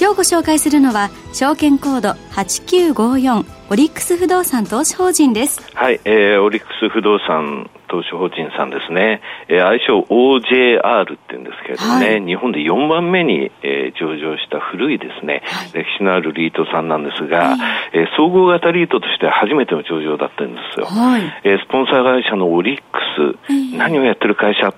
[0.00, 5.60] 今日ご紹介するのは証券コード8954オリックス不動産投資法人です。
[5.74, 21.22] はい、えー、オリックス不動産投資法人さんですね、えー、愛称 OJR って言うんですけれどもね、はい、日本で4番目に、えー、上場した古いですね、はい、歴史のあるリートさんなんですが、はい、えー、総合型リートとして初めての上場だったんですよ、はい。
[21.42, 24.72] えー、スポンサー会社のオリックス、何をやってる会社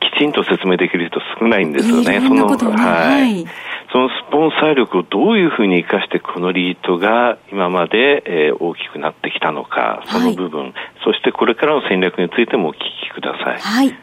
[0.00, 2.20] きちんと説明できる人少ないんですよね。
[2.20, 3.44] その、はい。
[3.90, 13.58] そのスポンサー力をどういうふうに生かしてこのリートが今まで、えー、大きくなってきたのか、その部分、はい、そしてこれからの戦略についてもお聞きください。
[13.58, 13.94] はい。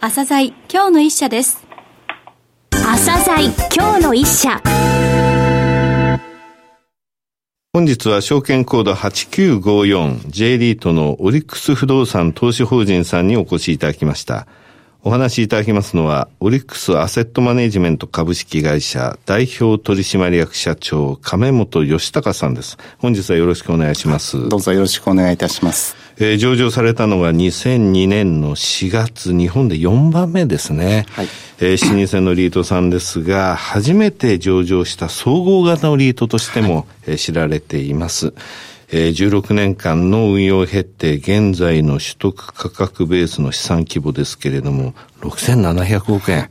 [0.00, 1.66] 朝鮮今日の一社です。
[2.70, 4.60] 朝鮮今日の一社。
[7.74, 14.48] 本日は証券コード 8954J リートのオリックス不動産投資法人さんにお越しいただきました。
[15.04, 22.78] お話しいただきますのは、オリックスアセットマネジメント株式会社代表取締役社長亀本義孝さんです。
[22.98, 24.48] 本日はよろしくお願いします。
[24.48, 25.96] どうぞよろしくお願いいたします。
[26.18, 31.06] えー、上場されたのが2002年の4月、日本で4番目ですね。
[31.10, 31.28] はい。
[31.60, 38.34] えー、老舗のリートさんですが、初めて上場した総合型のリートとしても、はい、えー、知られています。
[38.90, 46.50] えー、16年間の運用を経て、現在の取得価格ベースの資産規模ですけれども、6700億円。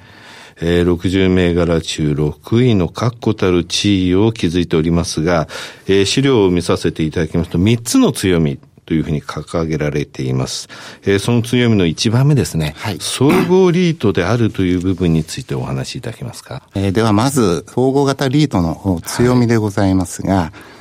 [0.60, 5.48] えー、60銘柄中6位の確固たる地位を築いておりますが、
[5.88, 10.68] えー、資料を見させていただきますと、3つの強みというふうに掲げられています。
[11.04, 16.64] えー、その強みの1番目ですね、はい、総合リートであるという部分についてお話しいただけますか？
[16.74, 20.77] えー、ではまず、総合型リートの強みでございますが、はい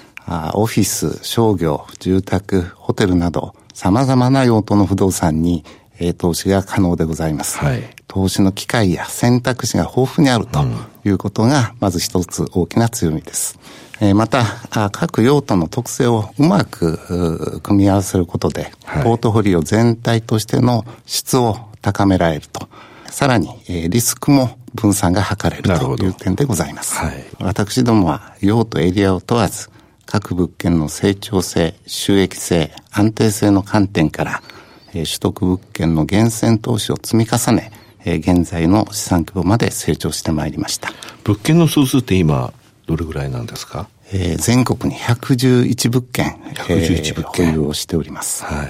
[0.55, 5.65] オフィス、商業、住宅、ホテルなど、様々な用途の不動産に、
[5.99, 7.59] えー、投資が可能でございます。
[7.59, 10.65] はい、投資の機会や選択肢が豊富にあると
[11.05, 13.59] いうことが、まず一つ大きな強みです。
[14.01, 14.45] えー、また、
[14.91, 22.69] 各用途の特性をうまく組み合わせることで、はい、ポートフォリオ全体としての質を高められると。
[23.11, 26.97] さらに、えー、リスクも分散が図れるという点でございます。
[26.97, 29.71] はい、私どもは用途エリアを問わず、
[30.07, 34.43] 各物件の成長性、収益性、安定性の観点から、
[34.95, 37.71] えー、取得物件の源泉投資を積み重ね、
[38.05, 40.91] えー、現在の資産規模まで成長してまいりました。
[41.25, 42.53] 物件の総数って今、
[42.87, 43.89] どれぐらいなんですか？
[44.13, 48.45] えー、全国に111物件、111物件、えー、保有をしております。
[48.45, 48.69] はい。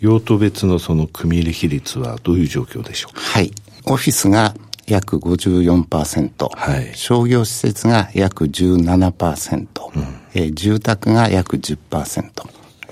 [0.00, 3.14] 用途別のその組入比率はどういう状況でしょう？
[3.14, 3.52] かはい。
[3.84, 4.54] オフィスが
[4.86, 10.04] 約54%、はい、商業施設が約17%、うん
[10.36, 12.30] えー、住宅が約10%、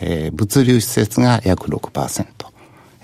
[0.01, 2.27] えー、物流施設が約6%、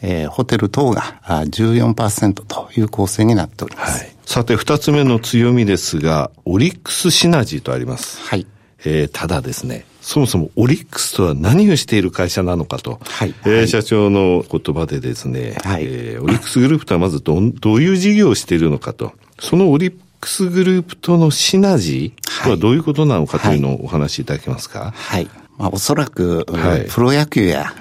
[0.01, 4.03] えー、ホテル等が14%という構成になっております。
[4.03, 8.19] はい、さて、二つ目の強みですが、オリックスシナジーとあります。
[8.23, 8.47] はい。
[8.83, 24.93] えー、ただですね、そもそもオリックスとは何をしている会社なのかと、はい、えー、社長の言葉でですね、はい、えー、オリックスグループとはまずどどういう事業をしているのかと、そのオリックスグループとのシナジーとはどういうことなのかというのをお話しいただけますか？
[24.95, 25.29] はい。
[25.59, 27.75] まあ、おそらく、はい、プロ野球や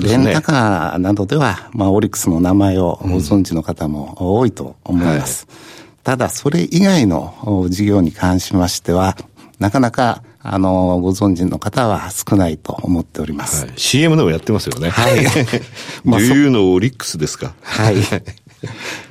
[0.00, 5.46] レンタカーなどでは、まあ、オリックスの名前をご存知の方も多いと思います。
[5.48, 9.16] うんはい、ただ、それ以外の事業に関しましては、
[9.58, 13.64] なかなかあの、ご存知の方は少ないと思っております。
[13.64, 14.90] はい、CM でもやってますよね。
[14.90, 15.24] はい。
[16.04, 17.96] まあ、Do you know オリックスですかはい。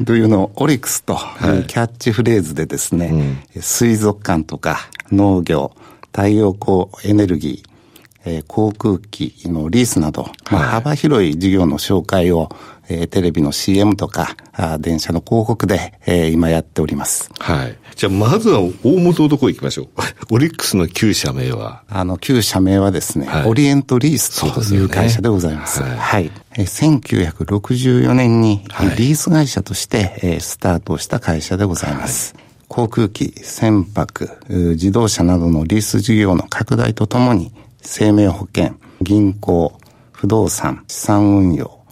[0.02, 5.76] Do you know オリックスというキャッチフレーズでですね、はいうん、水族館とか農業、
[6.08, 7.70] 太陽光エネルギー、
[8.26, 12.50] えー、航空機のリースなど、まあ、幅広い事業の紹介を、
[12.90, 17.30] えー、テレビの CM とか、あ電車の広告で、えー、今やっております。
[17.40, 17.78] はい。
[17.96, 19.88] じゃあ、まずは大元のとこ行きましょう。
[20.32, 21.84] オリックスの旧社名は？
[21.90, 25.78] あの、旧社名はですね、はい、オリエントリースという会社でございます。
[25.78, 25.98] すね、はい。
[25.98, 28.66] はい、え1964年に
[28.98, 32.34] リース会社として、えー、スタートした会社でございます。
[32.36, 32.44] はい
[32.74, 37.54] 航空機、船舶、自動車などのリース事業の拡大とともに、
[37.84, 39.78] 生命保険、銀行、
[40.12, 41.83] 不動産、資産運用、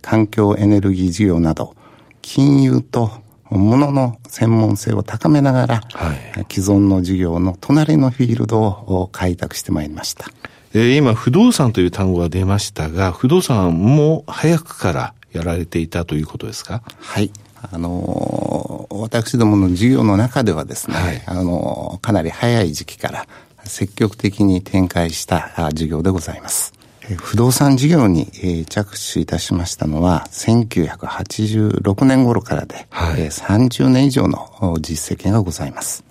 [0.00, 1.74] 環境エネルギー事業など、
[2.20, 3.10] 金融と
[3.50, 10.26] ものの専門性を高めながら、はい、既存の事業の隣のフィールドを開拓してまいりました。
[10.72, 16.82] えー、今、不動産という単語が出ましたが、不動産も早くからやられていたということですか？
[16.98, 17.30] はい。
[17.70, 23.26] あのー、私どもの事業の中ではですね、はい、あのー、かなり早い時期から
[23.64, 26.72] 積極的に展開した事業でございます。
[27.16, 36.04] 不動産事業に着手いたしましたのは1986年頃からで、はい、30年以上の実績がございます。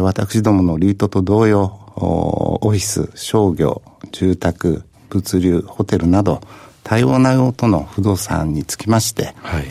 [0.00, 1.64] 私どものリートと同様、
[1.96, 3.82] オフィス、商業、
[4.12, 6.40] 住宅、物流、ホテルなど
[6.84, 9.64] 多様な用途の不動産につきまして、はい、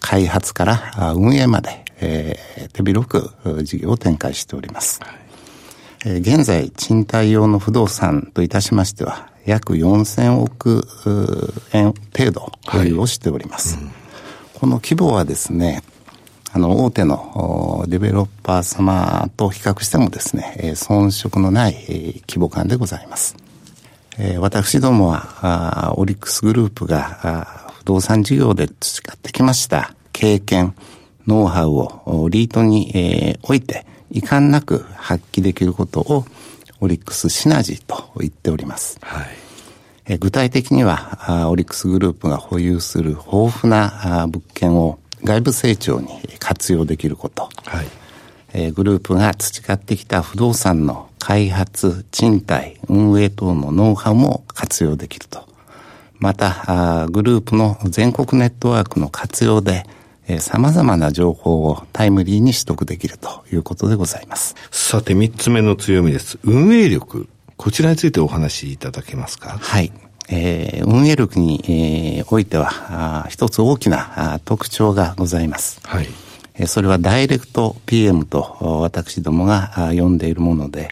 [0.00, 3.30] 開発から運営まで、えー、手広く
[3.62, 5.00] 事業を展開しております。
[5.02, 5.24] はい
[6.06, 10.86] えー、現在、賃貸用の不動産といたしましては、約4000億
[11.72, 13.76] 円程度保有をしております。
[13.76, 13.90] はいうん、
[14.54, 15.82] この規模はですね、
[16.52, 21.74] あの、大手のデベロッパー様と比較してもですね、遜色のない
[22.28, 23.36] 規模感でございます。
[24.38, 30.76] 私どもは、オリックスグループが不動産事業で培ってきました経験、
[31.26, 36.24] ノウハウをリートにおいて、遺憾なく発揮できることを
[36.84, 38.98] オリックスシナジーと言っております。
[39.00, 39.24] は
[40.06, 46.08] い、具体的には、オリックスグループが保有する豊富な物件を外部成長に
[46.38, 47.48] 活用できること。
[47.64, 47.86] はい、
[48.52, 55.48] えグループが培ってきた不動産の開発、賃貸、運営等のノウハウも活用できると。
[56.18, 59.86] また、グループの全国ネットワークの活用で、
[60.26, 64.54] えー、様々な情報をタイムリーに取得できるということでございます。
[64.70, 66.38] さて、三つ目の強みです。
[66.44, 67.28] 運営力。
[67.56, 69.58] こちらについてお話しいただけますか？
[69.60, 69.92] はい。
[70.28, 71.62] えー、運営力に、
[72.18, 75.80] えー、おいては、一つ大きな特徴がございます。
[75.84, 76.08] はい。
[76.54, 80.88] えー、それはダイレクト PM と私どもが呼んでいるもので、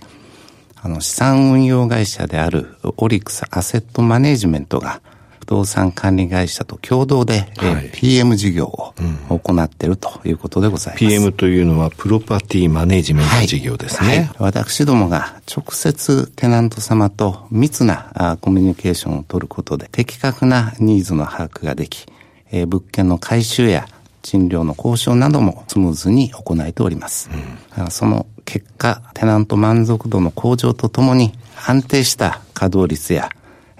[0.83, 5.01] あの、資産運用会社であるオリックスアセットマネジメントが、
[5.43, 8.95] 不動産管理会社と共同で、はい、PM 事業を
[9.29, 11.01] 行っているということでございます。
[11.01, 14.09] PM というのはプロパティマネジメント事業ですね。
[14.09, 22.07] はいはい、私どもが直接テナント様と密なコミュニケーションを取ることで的確なニーズの把握ができ、
[22.53, 23.89] えー、物件の回収や
[24.23, 27.29] 賃料の交渉などもスムーズに行えております。
[27.77, 31.33] うん、その結果、テナント満足度の向上とともに
[31.67, 33.31] 安定した稼働率や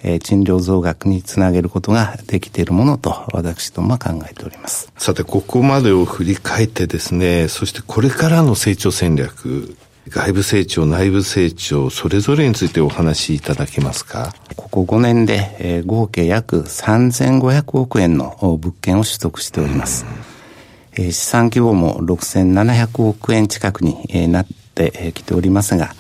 [0.03, 4.93] えー、賃料増額につなげることができているものと私どもは考えております。
[4.99, 9.77] さて、ここまでを振り返ってですね、そしてこれからの成長戦略、
[10.09, 14.35] 外部成長、内部成長、それぞれについてお話しいただけますか？
[14.57, 20.05] ここ5年で、えー、合計約3500億円の物件を取得しております。
[20.95, 25.95] えー、資産規模も6700億円近くに、えー、なってきておりますが、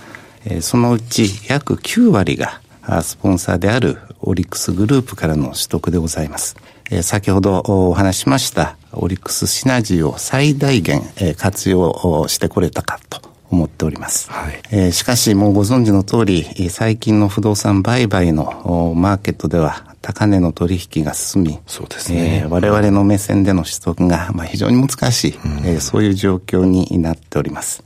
[0.44, 2.60] えー、そのうち約9割が
[3.02, 6.56] スポンサーであるオリックスグループからの取得でございます。
[6.90, 14.30] え先ほどお話しましたオリックスシナジーを最大限、え活用してこれたかと思っております。
[14.30, 27.84] はい、えー、しかしもうご存知の通り、最近の不動産売買のマーケットでは高値の取引が進み、そうですね、えー、我々の目線での取得が、まあ、非常に難しい、うん、えー、そういう状況になっております。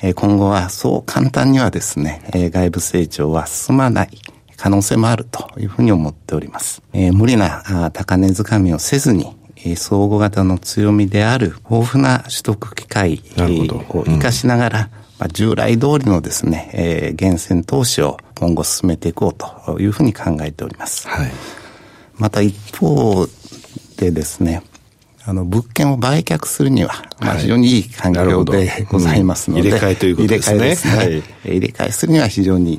[0.00, 4.10] え今後はそう簡単にはですね、え外部成長は進まない
[4.56, 6.82] 可能性もあるというふうに思っております。
[6.92, 9.36] え無理な高値掴みをせずに、
[9.76, 21.08] 相互型の強みである豊富な取得機会を活かしながら、まあ、従来通りのですね、えー、源泉投資を今後進めていこうというふうに考えております。
[21.08, 21.30] はい、
[22.16, 23.26] また一方
[23.96, 24.62] でですね、
[25.28, 30.58] あの、物件を売却するには、まあ、非常にいい環境で ございますので、入れ替えということですね。
[30.58, 30.96] 入れ替えですね。
[30.96, 32.74] はい、入れ替えするには非常に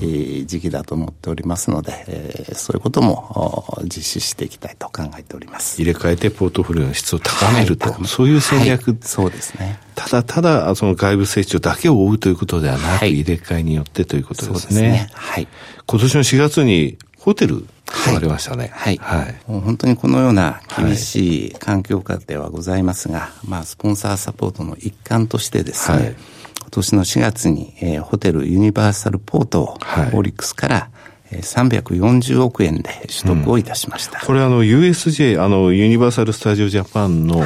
[0.00, 5.82] いい時期だと思っておりますので、えー、そういうことも実施していきたいと考えております。
[5.82, 9.80] 入れ替えてポートフォリオの質を高めると、はい、そういう戦略、はい、そうですね。
[9.96, 14.54] ただただ、その外部成長だけを追うということではなく、入れ替えによってということですね。
[14.54, 15.10] そうですね。
[15.14, 15.48] はい。
[15.84, 17.66] 今年の4月にホテル
[18.04, 18.70] 変わりましたね。
[18.72, 18.96] はい。
[18.98, 19.50] はい。
[19.50, 26.16] もう本当にこのような厳しい環境下ではございますが、はい、まあ、スポンサーサポートの一環としてですね、はい、
[26.60, 30.90] 今年の4月に、えー、ホテルユニバーサルポートを、はい、オリックスから、
[31.30, 34.18] 340億円で取得をいたしました。
[34.20, 37.42] うん、これあの USJ、あのユニバーサル・スタジオ・ジャパンの、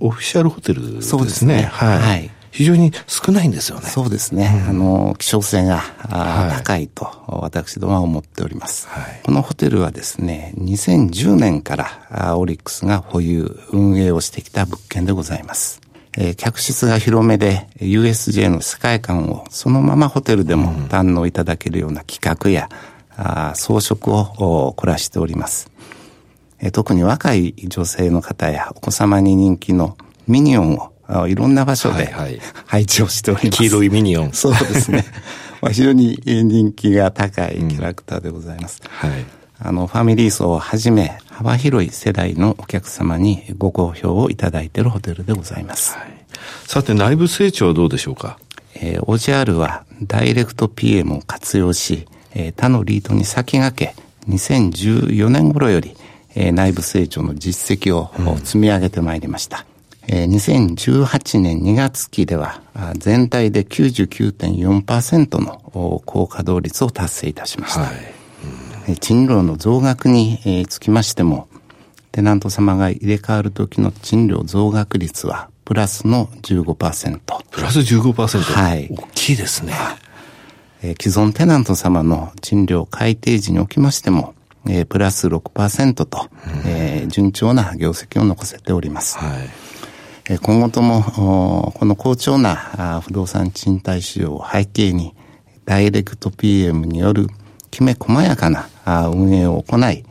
[0.00, 1.02] オフィシャルホテルですね。
[1.02, 1.64] そうですね。
[1.64, 1.98] はい。
[1.98, 3.86] はい非常に少ないんですよね。
[3.88, 4.50] そうですね。
[4.64, 8.88] うん、あの、希少性が、はい、高いと私どもは思っております。
[8.88, 15.80] はい、このホテルはですね、2010年からオリックスが保有、運営をしてきた物件でございます。
[16.18, 22.68] えー、客室が広めで USJ の世界観をそのままホテルでも堪能いただけるような企画や、
[23.16, 24.12] うん、あ装飾
[24.44, 25.70] を凝らしております。
[26.58, 30.92] えー、特に若い女性の方やお子様に人気のミニオンを
[31.28, 32.06] いろんな場所で
[32.66, 33.58] 配置をしております。
[33.58, 34.32] 黄色いミニオン。
[34.32, 35.04] そうですね。
[35.60, 38.80] まあ、非常に人気が高いキャラクターでございます。
[39.02, 39.24] うん、はい。
[39.62, 45.96] あの、ファミリー層をはじめ、幅広い世代のお客様にご好評をいただいているホテルでございます。
[45.96, 46.24] はい、
[46.66, 48.38] さて、内部成長はどうでしょうか？
[48.74, 55.94] えー、OJR はダイレクト PM を活用し、えー、他のリードに先駆け、2014年頃より、
[56.34, 59.66] えー、内部成長の実績を積み上げてまいりました。
[60.12, 62.60] え2018年2月期では
[62.96, 67.82] 全体で99.4%の高稼働率を達成いたしました。
[67.82, 67.92] は
[68.88, 71.46] い、賃料の増額につきましても、
[72.10, 77.20] テナント様が入れ替わる時の賃料増額率はプラスの15%。
[77.52, 78.40] プラス 15%?
[78.40, 78.88] はい。
[78.90, 79.74] 大きいですね。
[80.82, 84.34] え既存テナント様の賃料改定時におきましても、
[84.68, 86.28] えプラス6%と、
[86.64, 89.16] うん、えー、順調な業績を残せております。
[89.16, 89.69] はい
[90.38, 95.14] 今後とも、この好調な不動産賃貸市場を背景に、
[95.64, 97.26] ダイレクト PM による
[97.72, 98.68] きめ細やかな
[99.08, 100.04] 運営を行い、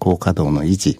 [0.00, 0.98] 高稼働の維持、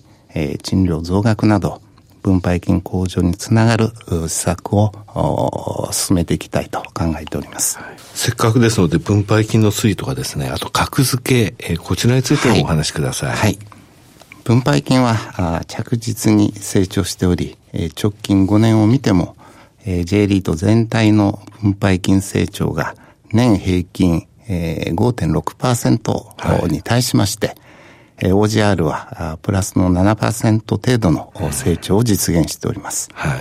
[0.62, 1.82] 賃料増額など、
[2.22, 7.80] 分配金向上につながる施策を進めていきたいと考えております。
[8.14, 13.30] せっかくですので、分配金の推移とかですね、あと格付け、こちらについてもお話しください。
[13.30, 13.58] はい、はい
[14.44, 19.36] 分配金は着実に成長しており、直近5年を見ても、
[19.84, 22.94] J リート全体の分配金成長が
[23.32, 27.56] 年平均5.6%に対しまして、
[28.20, 33.08] はい、OGR はプラスの7%程度の成長を実現しております。
[33.14, 33.40] はい、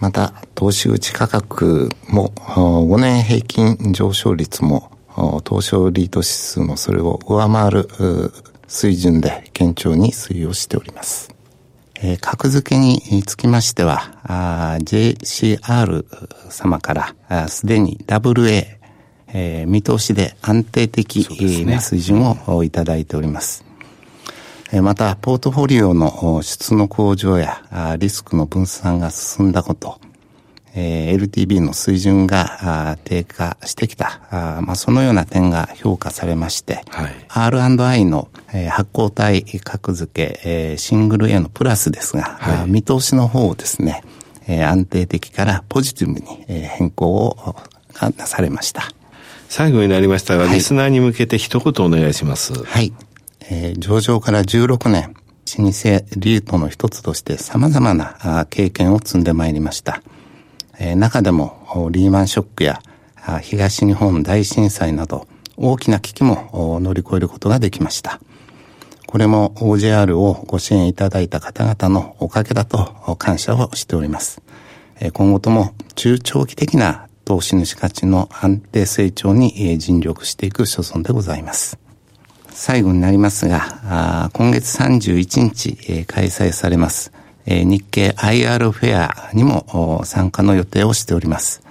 [0.00, 4.92] また、投資口価格も5年平均上昇率も
[5.46, 7.88] 東証リート指数のそれを上回る
[8.68, 11.34] 水準で堅調に推移をしております。
[12.04, 14.10] えー、格付けにつきましては、
[14.80, 16.04] JCR
[16.50, 18.66] 様からすでに WA、
[19.28, 21.24] えー、見通しで安定的
[21.64, 23.64] な水準をいただいております。
[24.82, 27.62] また、ポートフォリオの質の向上や
[27.98, 30.00] リスクの分散が進んだこと、
[30.74, 44.02] えー、LTV の水準が低下してきた、あまあ、そのような点が評価されまして、はい、R&I の、えー、発行体格付け、えー、シングル A のプラスですが、はい、見通しの方をですね、
[44.46, 47.56] えー、安定的からポジティブに、えー、変更を
[48.16, 48.84] なされました。
[49.48, 52.64] 最後になりましたが、はい、リスナーに向けて一言お願いします。
[52.64, 52.92] はい。
[53.50, 55.14] えー、上場から16年、
[55.58, 55.70] 老舗
[56.16, 60.02] リートの一つとして様々な経験を積んでまいりました。
[60.84, 62.82] え中でもリーマンショックや
[63.40, 68.20] 東日本大震災など大きな危機も乗り越えることができました。
[69.06, 74.42] これも OJR をご支援いただいた方々のおかげだと感謝をしております。
[75.12, 81.78] 今後とも中長期的な投資主価値の安定成長に尽力していく所存でございます。
[82.48, 87.12] 最後になりますが、今月31日開催されます
[87.46, 91.62] え日経 IR フェアにも参加の予定をしております。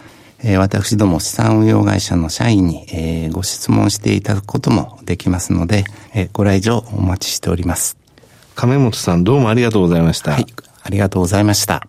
[0.44, 7.98] え私ども資産運用会社の社員に、えご質問していただくこともできますので、えご来場お待ちしております。
[8.56, 10.32] 亀本さんどうもありがとうございました。
[10.32, 10.48] はい、
[10.84, 11.88] ありがとうございました。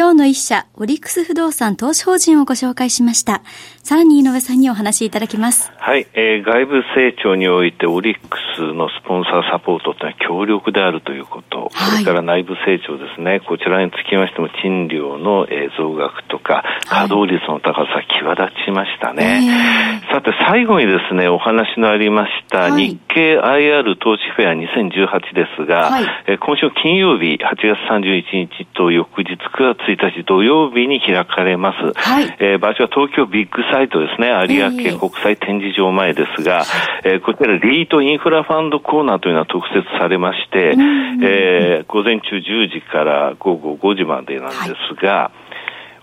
[0.00, 3.42] 今日の一社、オリックス不動産投資法人をご紹介しました。
[3.82, 5.70] さらに井上さんにお話しいただきます。
[5.76, 20.00] はい、えー、外部成長においてオリックスのスポンサーサポートというのは強力であるということ、はい、それから内部成長ですね、こちらにつきましても賃料の、えー、増額とか、稼働率の高さ、際立ちましたね。
[20.10, 31.92] さて、最後にですね、お話のありました、日経 IR 投資フェア2018ですが、はい、えー、今週金曜日、8月31日と翌日9月1日土曜日に開かれます。
[31.98, 36.64] はい、えー、場所は東京ビッグサイトですね、有明国際展示場前ですが、
[37.04, 40.74] えー、こちらリートインフラファンドコーナーというのは特設されまして、
[41.22, 44.54] えー、午前中10時から午後5時までなんで
[44.88, 45.49] すが、はい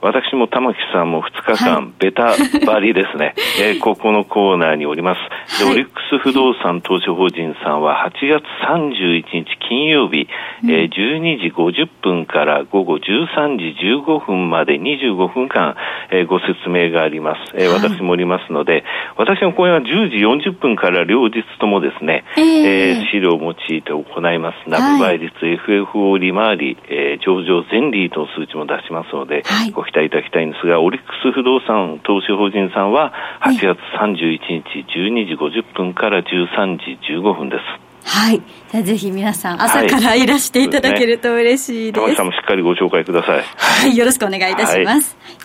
[0.01, 2.35] 私も玉木さんも2日間、ベタ
[2.65, 5.15] バリですね、 えー、ここのコーナーにおりま
[5.47, 5.63] す。
[5.63, 10.27] で、オリックス不動産投資法人さんは8月31日金曜日、
[10.63, 15.75] うん、えー、12時50分から午後13時15分まで25分間、
[16.11, 17.53] えー、ご説明があります。
[17.55, 18.83] えー、私もおりますので、
[19.17, 24.69] 私の講演は10時40分から両日ともですね、えー、えー、資料を用いて行います。
[24.69, 37.63] ナブ倍率、はい、FFO 利回り、えー、上場全リートの数値も出しますので、はい、ご期待いただきたいんですが、オリックス不動産投資法人さんは8月31日12時50分から13時15分です。
[38.07, 38.41] はい。
[38.71, 42.03] じゃあぜひ皆さん、朝からいらしていただけると嬉しいです。
[42.03, 43.43] はい、さんもしっかりご紹介ください。
[43.57, 43.97] はい。
[43.97, 45.17] よろしくお願いいたします。
[45.21, 45.35] はい、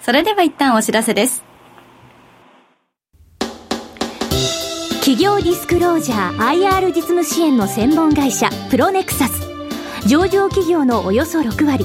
[0.00, 1.44] それでは一旦お知らせです。
[5.00, 9.46] 企業ディスクロージャー IR 実務支援の専門会社プロネクサス
[10.08, 11.84] 上場企業のおよそ6割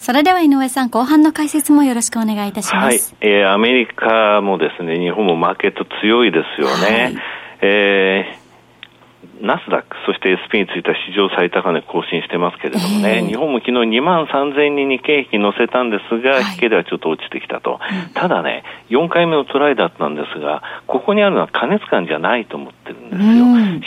[0.00, 3.14] それでは井上さん、後半の解説もよろしくお願いいたします。
[3.20, 3.30] はい。
[3.30, 7.04] えー、アメリカもですね、日本もマーケット強いですよね。
[7.04, 7.16] はい、
[7.60, 8.40] えー
[9.40, 17.80] ナスダック、そして SP については史上最高値更新してますけれどもね、えー、日本も昨日2万3000人に経費乗せたんですが、引けではちょっと落ちてきたと、
[18.14, 23.16] ただね、4回目のトライだったんですが、ここにあるのは過熱感じゃないと思ってるんで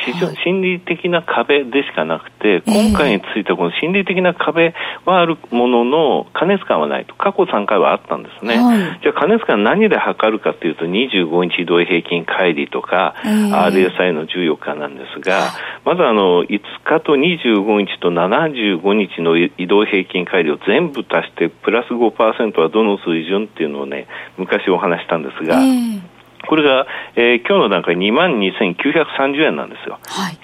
[0.03, 0.13] すよ。
[0.13, 4.73] 市場心理的な壁でしかなくて、今回についてはこの心理的な壁
[5.05, 8.57] はあるものの、過熱感はないと、過去3回はあったんですね。
[8.57, 15.42] はい、じゃあ、過熱感何で測るかというと、25日移動平均乖離とか、えー、RSI の14日なんですが、
[15.85, 16.47] まずあの、5
[16.83, 24.07] 日と25日と75日の移動平均乖離を全部足して、プラス5%はどの水準っていうのをね、
[24.37, 26.01] 昔お話したんですが、えー、
[26.47, 29.99] これが、えー、今日の段階2万2930円なんですよ。
[30.05, 30.42] はい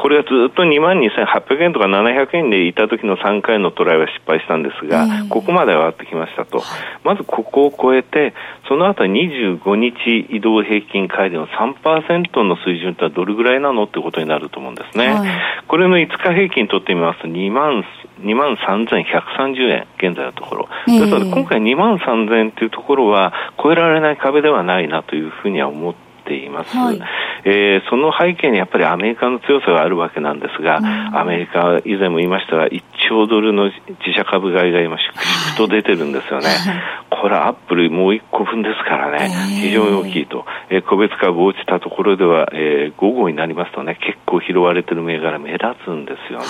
[0.00, 6.62] これがずっと2万2800円とか700円でいた時の3回のトライは失敗したんですが、えー、ここまで上がってきましたと、
[7.04, 8.32] まずここを超えて、
[8.66, 9.92] その後25日
[10.34, 15.08] 移動平均乖離の3%の水準ってどれぐらいなのってことになると思うんですね。
[15.12, 15.28] はい、
[15.68, 17.84] これの5日平均取ってみますと2万
[18.22, 20.68] 2万3130円、現在のところ。
[20.86, 27.00] ですので、今回2万3000円というところは、超えられない壁ではないなというふうには思ってています、はい、
[27.44, 30.84] えー、その背景にやっぱりアメリカの強さがあるわけなんですが、うん、
[31.18, 33.76] アメリカ、以前も言いましたが、1兆ドルの自
[34.16, 36.46] 社株買いが今、粛々と出てるんですよね。
[37.10, 39.28] これはアップルもう1個分ですからね、
[39.60, 40.46] 非常に大きいと。
[40.70, 46.46] えー、個別株落ちたところでは、えー、午後になりますとね、結構拾われてる銘柄目立つんですよね。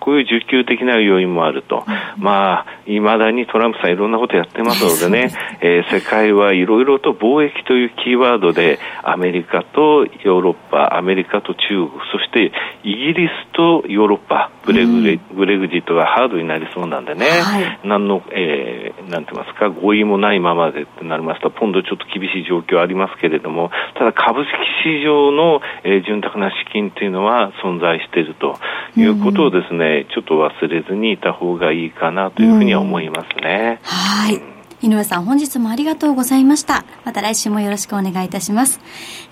[0.00, 1.84] こういう需給的な要因もあると。
[2.18, 24.50] まあ、いまだにトランプさんいろんなことやってますので ね、えー、世界はいろいろと貿易というキーワードでアメリカとヨーロッパ、アメリカと中国、そしてイギリスとヨーロッパ、ブレグレ、うん、ブレグジットがハードになりそうなんでね、はい、何の、えー、なんて言いますか、合意もないままでってなりますと、ポンドちょっと厳しい状況ありますけれども、ただ株式
[24.84, 28.58] 市場の、えー、潤沢な資金というのは存在していると
[28.96, 33.80] いうことをですね、うん、ちょっと忘れずにいた方がいいかなというふうには思いますね。
[33.82, 34.60] はい。
[34.82, 36.84] 井上さん、本日もありがとうございました。
[37.04, 38.80] また来週もよろしくお願いいたします。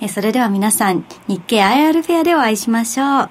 [0.01, 3.31] えそれでは皆さん、日経 IR フェアでお会いしましょう。